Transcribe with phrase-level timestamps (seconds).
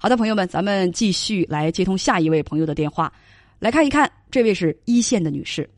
[0.00, 3.12] 好的，朋友们，咱们继续来接通下一位朋友的电话，
[3.58, 5.68] 来看一看，这位是一线的女士。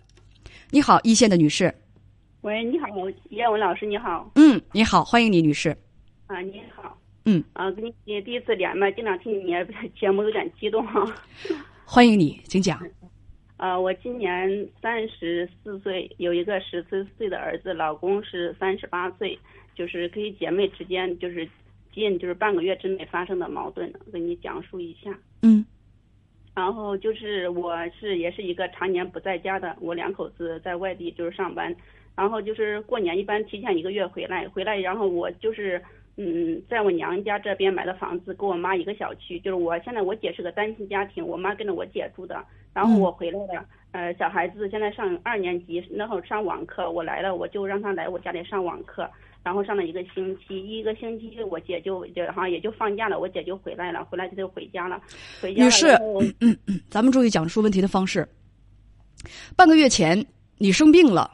[0.71, 1.75] 你好，一线的女士。
[2.43, 2.89] 喂，你好，
[3.31, 4.31] 叶文老师，你好。
[4.35, 5.75] 嗯，你好，欢迎你，女士。
[6.27, 6.99] 啊，你好。
[7.25, 7.43] 嗯。
[7.55, 9.55] 啊，跟你第一次连麦，经常听你
[9.99, 11.03] 节目，有点激动哈。
[11.87, 12.79] 欢迎你，请讲。
[13.57, 19.39] 啊， 我今年三十四岁，有一个十四岁的儿子，老公是三十八岁，
[19.75, 21.49] 就是跟姐妹之间就是。
[21.93, 25.19] 近就是半个月之内发生的矛盾，给你讲述一下。
[25.43, 25.65] 嗯。
[26.53, 31.75] 然后就是我是也是一个常年不在家的，我两口子在外地就是上班，
[32.17, 35.81] 然后就是过年一般提前一个月回来，回来然后我就是
[36.17, 49.09] 嗯在我娘家这边买的房子，跟我妈一个小区，就是我现在我姐是个单亲家庭，我妈跟着我姐住的，然后我回来了，呃小孩子现在上二年级，然后上网课，我来了我就让他来我家里上网课。
[49.43, 55.01] 然后上了一个星期，一个星期我姐就就好像也就放假了，我姐就回来了，回来就就回家了。
[55.41, 55.87] 回家女士，
[56.41, 58.29] 嗯嗯，咱们注意讲述问题的方式。
[59.57, 60.25] 半个月前
[60.59, 61.31] 你生病了，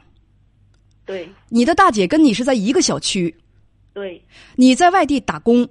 [1.05, 3.35] 对，你的大姐跟你是在一个小区，
[3.93, 4.21] 对，
[4.55, 5.67] 你在外地打工，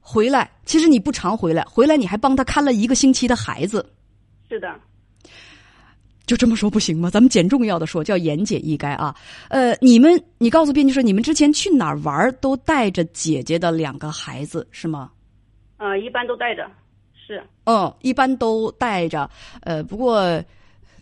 [0.00, 3.84] 回来其实你不常回来，回来你还帮她看了一个星期的孩子，
[4.48, 4.80] 是的。
[6.26, 7.08] 就这么说不行吗？
[7.08, 9.14] 咱们捡重要的说，叫言简意赅啊。
[9.48, 15.12] 呃，你们，你告诉编辑说，你们之前去哪儿玩都带着姐姐的两个孩子是吗？
[15.76, 16.68] 呃，一般都带着，
[17.14, 17.40] 是。
[17.64, 19.30] 嗯，一般都带着。
[19.60, 20.42] 呃，不过，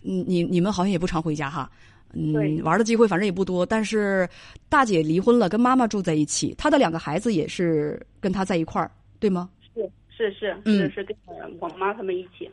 [0.03, 1.71] 你你们好像也不常回家哈。
[2.13, 3.65] 嗯，玩的机会反正也不多。
[3.65, 4.29] 但是
[4.69, 9.49] 大姐离婚了，跟妈妈住在一起，她的两个孩子也是跟她在一块儿，对吗？
[9.73, 11.17] 是是是，是是跟
[11.59, 12.47] 我妈他们一起。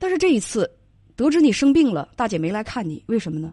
[0.00, 0.68] 但是这一次。
[1.20, 3.52] 得知你生病了，大姐没来看你，为什么呢？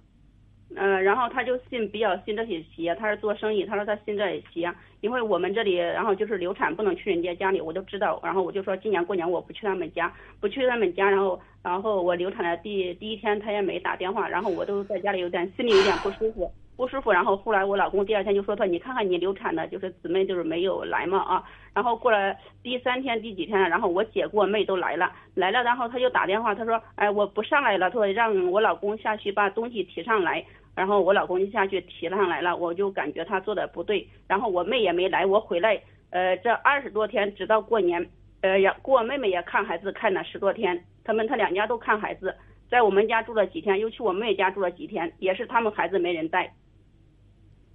[0.78, 16.50] 嗯，然后他就信比较信这些邪，他是做生意，他说他信这些邪，因为我们这里，然后就是流产不能去人家家里，我都知道，然后我就说今年过年我不去他们家，不去他们家，然后然后我流产的第第一天他也没打电话，然后我都在家里有点心里有点不舒服。
[16.78, 21.44] 不舒服，然后后来我老公第二天就说他，你看看你流产的，就是姊妹就是没有来嘛啊，
[21.74, 30.46] 然后过了第三天第几天了，然后我姐跟我妹都来了，来了，然后他就打电话，他说，哎，我不上来了，他说让我老公下去把东西提上来，
[30.76, 38.08] 然后我老公就下去提上来了，我就感觉他做的不对，然后我妹也没来，我回来，呃，这二十多天直到过年，
[38.42, 42.36] 呃，也给我妹妹也看孩子看了十多天，他们他两家都看孩子，
[42.70, 46.54] 在我们家住了几天，又去我妹家住了几天，也是他们孩子没人带。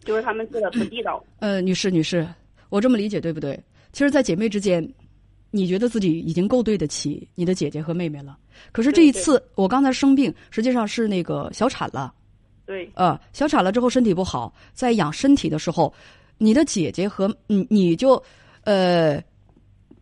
[0.05, 1.23] 就是他们做的不地道。
[1.39, 2.27] 呃，女士，女士，
[2.69, 3.59] 我这么理解对不对？
[3.93, 4.87] 其实，在姐妹之间，
[5.51, 8.39] 你觉得自己已经够对得起你的姐姐和妹妹了。
[8.73, 12.13] 可是这一次，我刚才生病，实际上是那个小产了。
[12.65, 12.91] 对。
[12.95, 15.93] 呃，小产了之后身体不好，在养身体的时候，
[16.39, 18.23] 你的姐姐和你，你就，
[18.65, 19.23] 呃，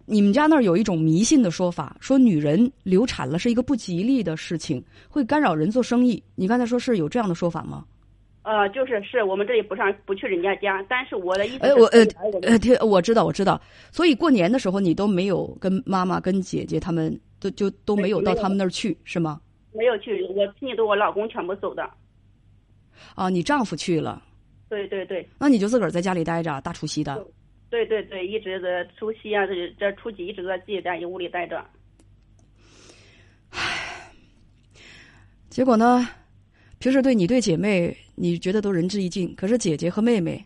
[0.06, 6.22] 你们家那儿有一种迷信的说法，说女人流产了是一个不吉利的事情，会干扰人做生意。
[6.34, 7.84] 你刚才说是有这样的说法吗？
[8.42, 12.00] 呃，就是是我们这里不上不去人家家，但是我的意思，呃，我呃
[12.42, 13.60] 呃，听我知道我知道，
[13.92, 19.40] 所以过年的时候你都没有跟妈妈跟姐姐他们都就都没有到他们那儿去是吗？
[19.72, 21.88] 没有去，我亲戚都我老公全部走的。
[23.14, 24.22] 啊，你丈夫去了？
[24.68, 25.28] 对对对。
[25.38, 27.24] 那你就自个儿在家里待着，大除夕的。
[27.68, 31.64] 对对对，一直在除夕啊，这这初几一直在自己在一屋里待着。
[33.50, 34.10] 唉，
[35.50, 36.08] 结果呢？
[36.78, 39.34] 平时对你对姐妹，你觉得都仁至义尽。
[39.34, 40.44] 可是姐姐和妹妹，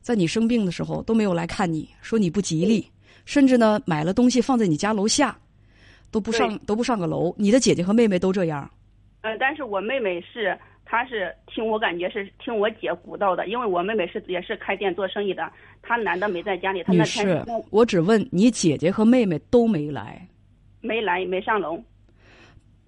[0.00, 2.86] 在你生病的时候都没有来看你，说你不吉利，
[3.26, 5.36] 甚至呢买了东西放在你家楼下，
[6.10, 7.34] 都不上都不上个楼。
[7.36, 8.68] 你的姐姐和妹妹都这样。
[9.20, 15.48] 嗯，但是我妹妹是，她是听我感觉是听我姐鼓捣的，因为我妹妹是也是开店做生意的，
[15.82, 20.26] 她男的没在家里，她那天我只问你姐姐和妹妹都没来，
[20.80, 21.80] 没来没上楼。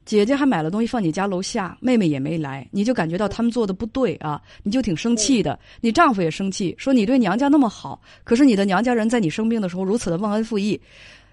[0.05, 5.59] 姐姐还买了东西放你家楼下，妹妹也没来，你就感觉到他们做的不对啊，你就挺生气的。
[5.81, 10.79] 你丈夫也生气，说你对娘家那么好，可是你的娘家人在你生病的时候如此的忘恩负义，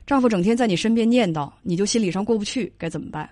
[0.05, 3.29] 丈夫整天在你身边念叨，你就心理上过不去，该怎么办？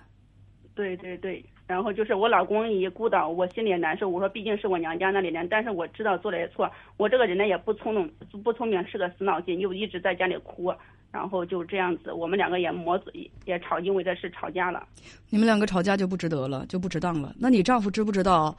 [0.74, 4.08] 对对对，然后就是我老公一孤岛，我心里也难受。
[4.08, 8.12] 我说毕竟是我娘家那里人，但是我知道做了也错，我这个人呢也不聪明，
[8.44, 10.72] 不聪明是个死脑筋，又一直在家里哭。
[11.12, 14.86] 然后就这样子，我们两个也磨嘴，也吵，因为这事吵架了。
[15.28, 17.34] 你们两个吵架就不值得了，就不值当了。
[17.38, 18.56] 那你丈夫知不知道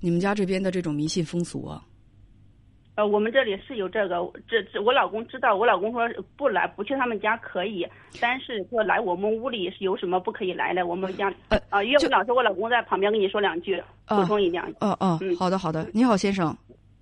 [0.00, 1.82] 你们家这边的这种迷信风俗啊？
[2.94, 4.16] 呃，我们这里是有这个，
[4.48, 5.54] 这这我老公知道。
[5.54, 6.06] 我老公说
[6.36, 7.86] 不来，不去他们家可以，
[8.20, 10.84] 但是说来我们屋里是有什么不可以来的？
[10.84, 14.62] 我们家呃啊，岳父老师，我老公在旁边跟你说两句，补充一点。
[14.80, 15.88] 哦哦，好的好的。
[15.94, 16.54] 你好，先生。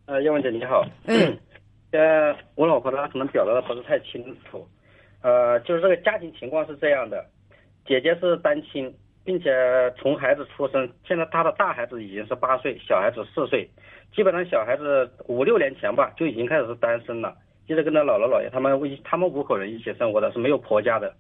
[0.05, 0.87] 呃，叶文姐你好。
[1.07, 1.37] 嗯。
[1.93, 4.69] 呃，我老婆她可能表达的不是太清楚。
[5.27, 7.27] 呃，就是这个家庭情况是这样的，
[7.85, 8.95] 姐姐是单亲，
[9.25, 9.51] 并且
[9.99, 13.69] 从孩子出生，现在她的大孩子已经是八岁，小孩子四岁，
[14.15, 17.35] 基本上小孩子五六年前吧就已经开始是单身了，
[17.67, 21.13] 一直跟着姥姥姥爷他们他们五口人一起生活的，是没有婆家的。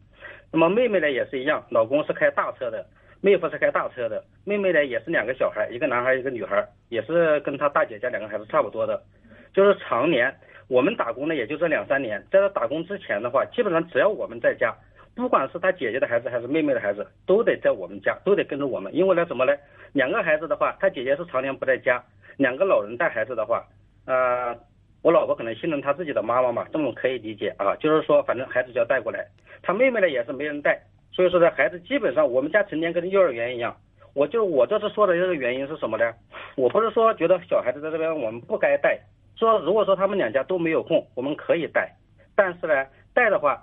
[0.53, 2.87] 那么妹妹呢也是一样，老公是开大车的，
[3.21, 9.03] 妹夫是开大车的，妹妹呢也是两个小孩，一个男孩一个女孩，也是跟她大姐家两个孩子差不多的，
[9.53, 10.33] 就是常年。
[10.69, 12.23] 我们打工呢，也就这两三年。
[12.31, 14.75] 在他打工之前的话，基本上只要我们在家，
[15.15, 18.95] 不管是他姐姐的孩子还是妹妹的孩子，都得在我们家，都得跟着我们。
[18.95, 19.53] 因为呢，怎么呢？
[19.93, 22.03] 两个孩子的话，他姐姐是常年不在家，
[22.37, 23.65] 两个老人带孩子的话，
[24.07, 24.57] 呃，
[25.03, 27.77] 我老婆可能信任她自己的妈妈嘛，这么可以理解啊。
[27.77, 29.25] 就是说，反正孩子就要带过来。
[29.63, 30.81] 他妹妹呢，也是没人带，
[31.13, 33.75] 所以说呢，孩子基本上我们家成天跟幼儿园一样。
[34.15, 36.13] 我就我这次说的这个原因是什么呢？
[36.57, 38.99] 我不是说觉得小孩子在这边我们不该带。
[39.37, 41.95] 说如果说他们两家都没有空，我们可以带，
[42.35, 43.63] 但是呢，带的话，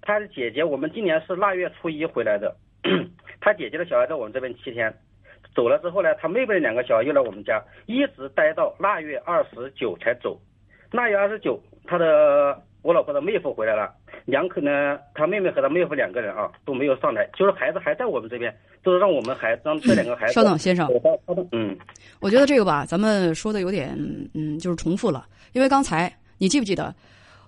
[0.00, 2.56] 他的姐姐我们今年是腊月初一回来的，
[3.40, 4.92] 他姐姐的小孩在我们这边七天，
[5.54, 10.40] 走了之后呢，他妹妹的两个小孩又来我们家，一直待到腊月二十九才走，
[10.90, 18.54] 腊月二十九，他的我老婆的妹夫回来了，两口呢，他妹妹和他妹夫两个人啊都没有上来，就是孩子还在我们这边。
[18.84, 20.32] 就是让我们孩子让这两个孩子。
[20.32, 20.90] 稍等，先生。
[21.52, 21.78] 嗯，
[22.18, 23.96] 我觉得这个吧，咱们说的有点
[24.34, 25.24] 嗯，就是重复了。
[25.52, 26.92] 因为刚才你记不记得，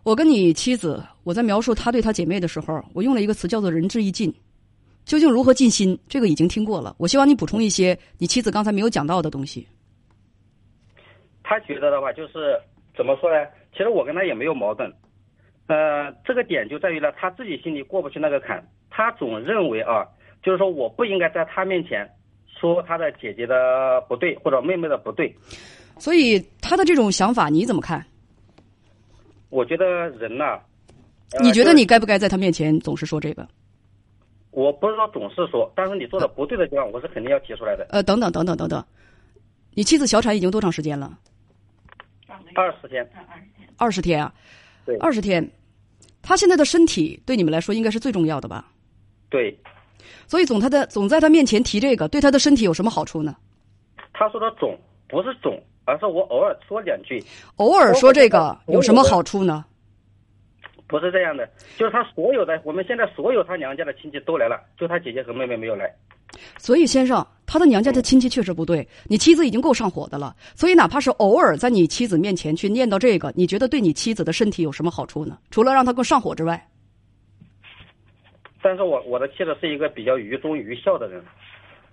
[0.04, 4.32] 我跟你妻子我在描述他对他姐妹的时候，我用了一个词叫做“仁至义尽”。
[5.04, 6.94] 究竟如何尽心，这个已经听过了。
[7.00, 9.66] 我希望你补充一些你妻子刚才没有讲到的东西。
[11.42, 12.56] 他觉得的话，就是
[12.96, 13.44] 怎么说呢？
[13.72, 14.88] 其实我跟他也没有矛盾。
[15.66, 20.06] 呃，这个点就在于呢，他自己心里过不去那个坎，他总认为啊。
[20.42, 22.06] 就是说，我不应该在他面前
[22.46, 25.34] 说他的姐姐的不对或者妹妹的不对，
[25.96, 28.04] 所以他的这种想法你怎么看？
[29.48, 30.60] 我觉得人呐，
[31.42, 33.48] 你觉得你该不该在他面前总是说这个？
[34.50, 37.86] 我不是说总是说，但是你做的不对的地方，我是肯定要提出来的。
[37.88, 38.84] 呃，等等等等等等，
[39.72, 41.18] 你妻子小产已经多长时间了？
[42.54, 43.08] 二十天。
[43.78, 44.34] 二十天啊？
[44.84, 44.96] 对。
[44.98, 45.48] 二十天，
[46.22, 48.66] 他现在的身体对你们来说应该是最重要的吧？
[49.28, 49.56] 对。
[50.26, 53.36] 所以总他的总在他面前提这个，对他的身体有什么好处呢？
[54.12, 54.78] 他说的总
[55.08, 57.22] 不是总，而是我偶尔说两句。
[57.56, 59.64] 偶尔说这个有什么好处呢？
[60.86, 65.92] 不是这样的，就是他所有的，我们现在所有他娘家的亲戚都来了，就他姐姐和妹妹没有来。
[66.58, 70.34] 所以先生，他的娘家的亲戚确实不对，你妻子已经够上火的了。
[70.54, 75.38] 所以哪怕是偶尔在你妻子面前去念叨这个，你觉得对你妻子的身体有什么好处呢？
[75.50, 76.68] 除了让他更上火之外。
[78.62, 81.22] 但是我我的妻子是一个比较愚忠愚孝的人，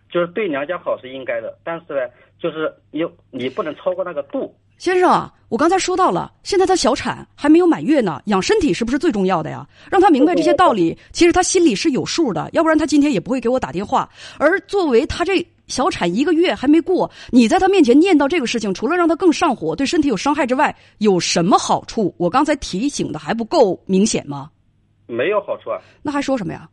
[0.10, 4.56] 就是对娘家好是应该的，但是呢，就是你你不能超过那个度。
[4.82, 9.64] 先生啊，我刚才说到了，现在他小产还没有满月呢，养身体是不是最重要的呀？
[9.92, 14.10] 让他明白这些道理， 其实他心里是有数的，要不然他今天也不会给我打电话。
[14.40, 22.12] 而作为他这小产一个月还没过，你在他面前念叨这个事情，除了让他更上火，对身体有伤害之外，有什么好处？
[22.18, 24.50] 我刚才提醒的还不够明显吗？
[25.06, 26.68] 没有好处啊，那还说什么呀？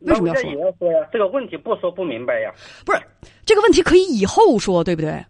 [0.00, 0.50] 为什么要说？
[0.50, 2.52] 也要说呀，这个问题不说不明白呀。
[2.84, 3.00] 不是，
[3.46, 5.24] 这个问题可以以后说，对不对？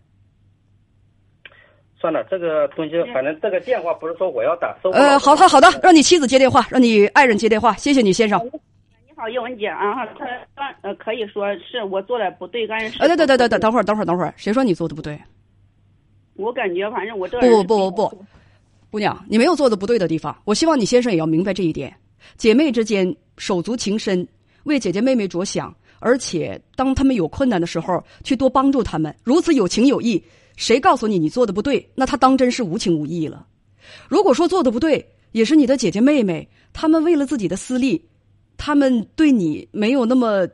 [2.05, 8.39] 算了，这个东西反正这个电话不是说我要打，呃，好的好的，让你妻子接电话，让你爱人接电话，谢谢你先生。
[8.45, 8.51] 你
[9.17, 10.27] 好，叶文姐啊，他
[10.83, 15.19] 呃可以说是我做的不对，但是呃，对对对对对，等会儿等会儿等会儿，谁说你做的不对？
[16.35, 18.25] 我感觉反正我这不不不不不，
[18.91, 21.91] 姑娘，你没有做的不对的地方，我希望你先生也要明白这一点。
[22.37, 24.29] 姐妹之间手足情深，
[24.65, 30.23] 为姐姐妹妹着想，而且当他们有困难的时候，去多帮助他们，如此有情有义。
[30.57, 31.91] 谁告诉你你做的不对？
[31.95, 33.47] 那他当真是无情无义了。
[34.09, 38.09] 如果说做的不对，也是你的姐姐妹妹，他们为了自己的私利，
[38.57, 40.49] 他们对你没有那么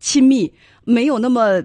[0.00, 0.52] 亲密，
[0.84, 1.62] 没有那么。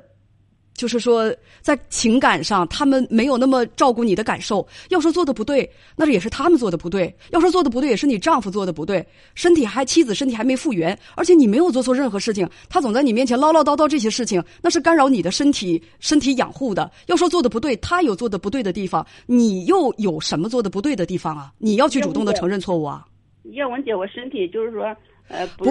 [0.75, 4.65] 就是说，在情感上，他们没有那么照顾你的感受。
[4.89, 9.03] 要说做的不对，那也是他们做的不对；要说做的不对，也是你丈夫做的不对。
[9.33, 16.91] 身体还妻子身体还没复原，而且你没有做错任何事情，他总在你面前唠唠叨叨这些事情，那是干扰你的身体身体养护的。
[17.05, 21.53] 要说做的不对，他有做的不对的地方，你又有什么做的不对的地方啊？
[21.57, 23.05] 你要去主动的承认错误啊？
[23.43, 24.93] 叶文姐，我身体就是说。
[25.27, 25.65] 呃，不，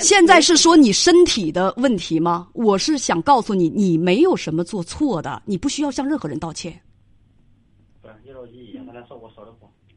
[0.00, 2.48] 现在是说你身体的问题吗？
[2.52, 6.80] 我是想告诉你，你没有什么做错的，你不需要向任何人道歉。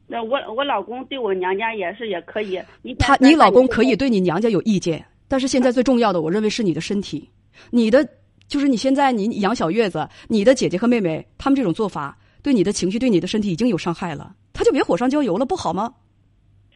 [0.06, 2.60] 那我我老公对我娘家也是也可以。
[2.98, 7.28] 他你老公可以对你娘家有意见，但是现在最重要的，我认为是你的身体。
[7.70, 8.06] 你的
[8.46, 15.92] 就是你现在你养小月子，你的姐姐和妹妹他们这种做法，对你的情绪、对你的身体已经有伤害了，他就别火上浇油了，不好吗？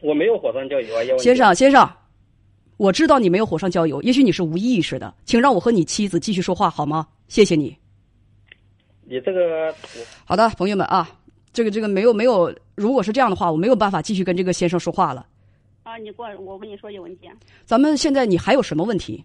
[0.01, 1.87] 我没有火上浇油啊，叶文姐先生，先生，
[2.77, 7.07] 我知道你没有火上浇油，也许你是无意识的，请让我和你妻子继续说话好吗？
[7.27, 7.75] 谢谢你。
[9.09, 9.73] 你这个
[10.25, 11.09] 好的，朋友们啊，
[11.51, 15.25] 这个这个没有没有，如果是这样的话，我没有办法继续跟这个先生说话了。
[15.83, 17.31] 啊，你过来，我跟你说叶文姐。
[17.63, 19.23] 咱们现在你还有什么问题？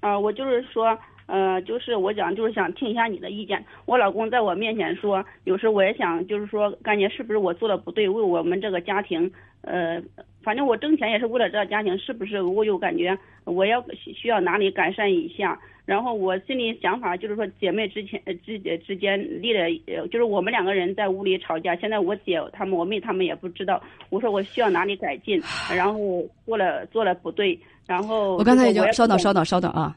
[0.00, 3.62] 啊，我就是说，呃，就是我讲，就是想听一下你的意见。
[3.84, 10.00] 我老公在我面前说，有时我也想，就是说，感觉是不是我做的不对，为我们这个家庭，呃，
[10.48, 13.14] 反正我挣钱也是为了这个家庭，是不是我有感觉
[13.44, 13.84] 我要
[14.16, 15.60] 需要哪里改善一下？
[15.84, 23.78] 然后我心里想法就是说，姐妹之前呃之之间立了，呃，就是我们两个人在屋里吵架，现在我姐他们、我妹他们也不知道。
[24.08, 25.38] 我说我需要哪里改进，
[25.68, 29.94] 然后做了做了不对，然后我刚才已经稍等稍等稍等啊，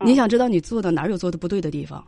[0.00, 2.02] 你想知道你做的哪有做的不对的地方？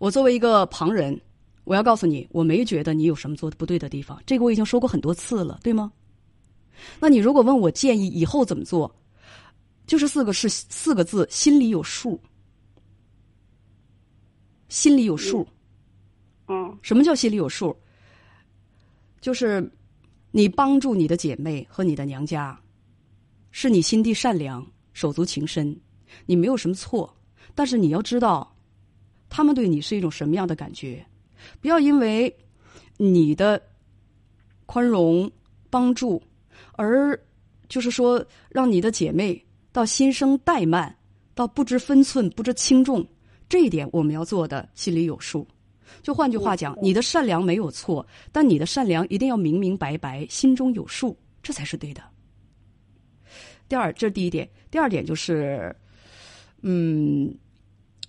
[0.00, 1.16] 我作为一个旁人，
[1.62, 5.92] 我要告诉你，我没觉得你有什么做的不对的地方，这个我已经说过很多次了，对吗？
[6.98, 8.94] 那你如果问我建议以后怎么做，
[9.86, 12.20] 就是四个是四个字，心里有数。
[14.68, 15.46] 心里有数。
[16.48, 17.76] 嗯什么叫心里有数？
[19.20, 19.70] 就是
[20.30, 22.58] 你帮助你的姐妹和你的娘家，
[23.50, 25.78] 是你心地善良、手足情深，
[26.26, 27.14] 你没有什么错。
[27.54, 28.56] 但是你要知道，
[29.28, 31.04] 他们对你是一种什么样的感觉。
[31.60, 32.34] 不要因为
[32.96, 33.60] 你的
[34.64, 35.30] 宽容
[35.68, 36.22] 帮助，
[36.72, 37.18] 而
[37.68, 40.94] 就是说让你的姐妹到心生怠慢，
[41.34, 43.06] 到不知分寸、不知轻重。
[43.48, 45.46] 这一点我们要做的心里有数。
[46.02, 52.02] 就换句话讲，你的善良没有错，但你的善良一定要明明白白，心中有数，这才是对的。
[53.68, 54.48] 第二，这是第一点。
[54.70, 55.74] 第二点就是，
[56.62, 57.34] 嗯，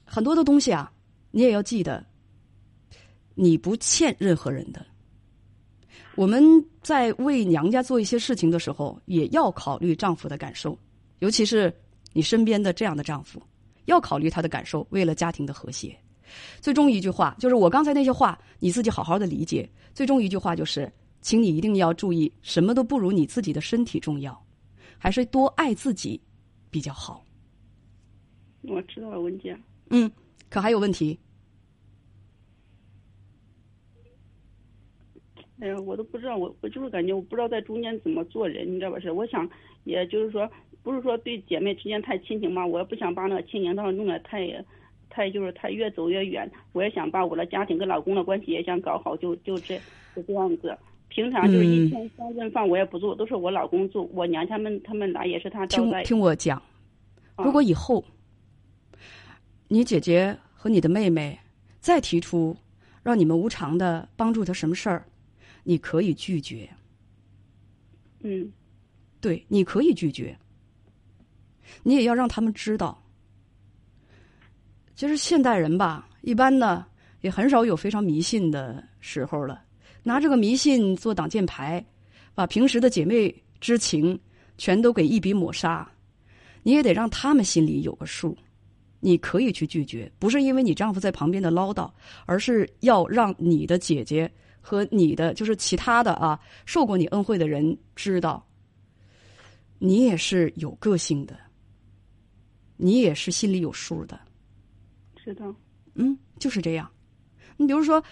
[0.05, 0.91] 很多的东西啊，
[1.31, 2.05] 你也要记得，
[3.35, 4.85] 你不欠任何人的。
[6.15, 6.43] 我们
[6.81, 10.77] 在为娘家做一些事情的时候，也要考虑丈夫的感受，
[11.19, 11.73] 尤其是
[12.13, 13.41] 你身边的这样的丈夫，
[13.85, 15.97] 要考虑他的感受，为了家庭的和谐。
[16.61, 19.69] 最终一句话就是我刚才那些话，你自己好好的理解。
[19.93, 20.91] 最终一句话就是，
[21.21, 24.39] 请你一定要注意，什么都不如你自己的身体重要，
[24.97, 26.19] 还是多爱自己
[26.69, 27.23] 比较好。
[28.61, 29.57] 我知道了，文姐。
[29.89, 30.09] 嗯，
[30.49, 31.19] 可还有问题？
[35.59, 38.99] 哎呀，我都不知道，我我就是感觉我不知道在中间怎么做人，你知道吧？
[38.99, 39.47] 是，我想，
[39.83, 40.49] 也就是说，
[40.81, 44.47] 不是说对姐妹之间太亲情嘛，我也不想把那个亲情上弄得太，
[45.09, 46.49] 太就是太越走越远。
[46.73, 49.79] 我也想把我的家庭跟老公的关系也想搞好，就就这
[50.15, 50.75] 就这样子。
[51.09, 54.03] 平常就是一天三顿饭我也不做，都是我老公做。
[54.11, 56.03] 我娘家们他们来也是他招听待。
[56.03, 56.57] 听我讲，
[57.35, 58.03] 啊如果以后
[59.67, 61.37] 你姐姐和你的妹妹
[61.79, 62.57] 再提出
[63.03, 65.05] 让你们无偿的帮助她什么事儿，
[65.63, 66.69] 你可以拒绝。
[68.21, 68.51] 嗯
[69.19, 70.37] 对，你可以拒绝，
[71.81, 73.01] 你也要让他们知道。
[74.95, 76.85] 其实现代人吧，一般呢
[77.21, 79.63] 也很少有非常迷信的时候了，
[80.03, 81.83] 拿这个迷信做挡箭牌，
[82.35, 84.19] 把平时的姐妹之情
[84.57, 85.89] 全都给一笔抹杀。
[86.61, 88.37] 你也得让他们心里有个数。
[88.99, 91.91] 你可以去拒绝，不是因为你丈夫在旁边的唠叨，
[92.25, 94.31] 而是要让你的姐姐
[94.65, 98.43] 和你的就是其他的啊受过你恩惠的人知道，
[99.77, 101.37] 你也是有个性的，
[102.77, 104.17] 你也是心里有数的。
[105.15, 105.53] 知道。
[105.95, 106.89] 嗯，就是这样。
[107.57, 108.03] 你比如说，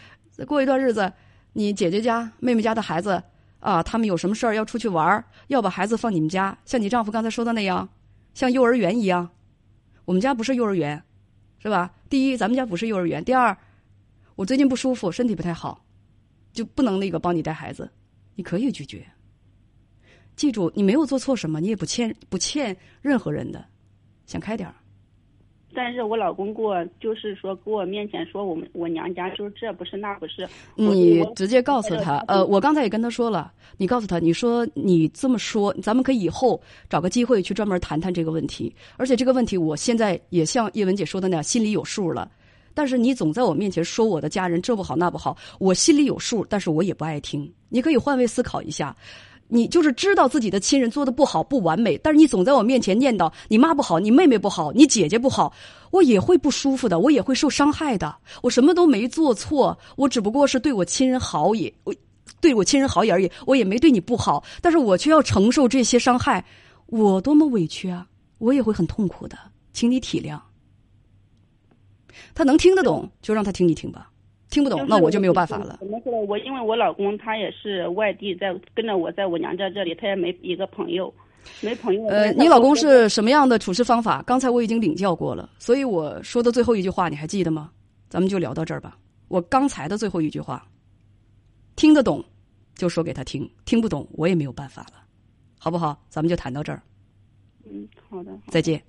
[0.46, 1.12] 过一段日子，
[1.54, 3.24] 你姐姐家、妹妹家的孩子
[3.60, 7.88] 啊，他们有什么事儿要出去玩儿要把孩子放你们家，像你丈夫刚才说的那样，
[8.34, 9.30] 像幼儿园一样。
[10.06, 11.02] 我们家不是幼儿园，
[11.60, 11.94] 是吧？
[12.10, 13.58] 第一，咱们家不是幼儿园；第二，
[14.36, 15.84] 我最近不舒服，身体不太好，
[16.54, 17.90] 就不能那个帮你带孩子。
[18.36, 19.06] 你可以拒绝。
[20.36, 23.64] 记住，你没有做错什么，你也不欠不欠任何人的，
[24.26, 24.74] 想开点儿。
[25.74, 30.46] 但是我老公给我就是说，给我面前说我们我娘家就是这不是那不是。
[30.76, 38.74] 你直接告诉他，呃，我刚才也跟他说了，你告诉他，你说你这么说，咱们可以以后找个机会去专门谈谈这个问题。
[38.98, 42.30] 而且这个问题，我现在也像叶文姐说的那样，心里有数了。
[42.74, 47.52] 但是你总在我面前说我的家人这不好那不好，我心里有数，但是我也不爱听。
[47.70, 48.96] 你可以换位思考一下。
[49.54, 55.52] 你就是知道自己的亲人做的不好、不完美，但是你总在我面前念叨你妈不好、你妹妹不好、你姐姐不好，
[55.92, 58.16] 我也会不舒服的，我也会受伤害的。
[58.42, 61.94] 我什么都没做错，我只不过是对我亲人好也，我
[62.40, 66.46] 对我亲人好也而已，我也没对你不好，但是我却要承受这些伤害，
[66.86, 68.08] 我多么委屈啊！
[68.38, 69.38] 我也会很痛苦的，
[69.74, 70.40] 请你体谅。
[72.34, 74.10] 他能听得懂就让他听一听吧，
[74.50, 75.78] 听不懂，那我就没有办法了。
[75.80, 76.18] 怎么说呢？
[76.28, 81.14] 我因为我老公他也是外地，在跟着我在我娘家这里，他也没一个朋友，
[81.62, 82.06] 没朋友。
[82.08, 84.22] 呃，你老公是什么样的处事方法？
[84.24, 87.72] 刚才我已经领教过了，所以我说的最后一句话你还记得吗？
[88.10, 88.98] 咱们就聊到这儿吧。
[89.30, 90.68] 我刚才的最后一句话，
[91.78, 92.24] 听得懂
[92.76, 95.02] 就说给他听，听不懂我也没有办法了，
[95.58, 95.98] 好不好？
[96.10, 96.82] 咱们就谈到这儿。
[97.64, 98.32] 嗯，好的。
[98.48, 98.82] 再见。